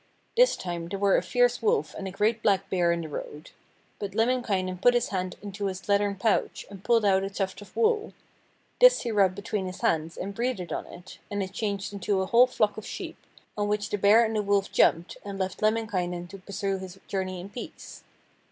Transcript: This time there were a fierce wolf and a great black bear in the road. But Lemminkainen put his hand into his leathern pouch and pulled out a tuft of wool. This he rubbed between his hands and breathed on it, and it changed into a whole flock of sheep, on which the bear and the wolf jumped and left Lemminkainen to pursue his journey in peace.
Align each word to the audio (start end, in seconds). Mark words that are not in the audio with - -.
This 0.35 0.55
time 0.55 0.87
there 0.87 0.97
were 0.97 1.15
a 1.15 1.21
fierce 1.21 1.61
wolf 1.61 1.93
and 1.93 2.07
a 2.07 2.11
great 2.11 2.41
black 2.41 2.71
bear 2.71 2.91
in 2.91 3.01
the 3.01 3.07
road. 3.07 3.51
But 3.99 4.15
Lemminkainen 4.15 4.79
put 4.79 4.95
his 4.95 5.09
hand 5.09 5.35
into 5.43 5.67
his 5.67 5.87
leathern 5.87 6.15
pouch 6.15 6.65
and 6.71 6.83
pulled 6.83 7.05
out 7.05 7.23
a 7.23 7.29
tuft 7.29 7.61
of 7.61 7.75
wool. 7.75 8.11
This 8.79 9.01
he 9.01 9.11
rubbed 9.11 9.35
between 9.35 9.67
his 9.67 9.81
hands 9.81 10.17
and 10.17 10.33
breathed 10.33 10.73
on 10.73 10.87
it, 10.87 11.19
and 11.29 11.43
it 11.43 11.53
changed 11.53 11.93
into 11.93 12.19
a 12.21 12.25
whole 12.25 12.47
flock 12.47 12.77
of 12.77 12.87
sheep, 12.87 13.17
on 13.55 13.67
which 13.67 13.91
the 13.91 13.97
bear 13.99 14.25
and 14.25 14.35
the 14.35 14.41
wolf 14.41 14.71
jumped 14.71 15.17
and 15.23 15.37
left 15.37 15.61
Lemminkainen 15.61 16.27
to 16.29 16.39
pursue 16.39 16.79
his 16.79 16.99
journey 17.07 17.39
in 17.39 17.49
peace. 17.49 18.03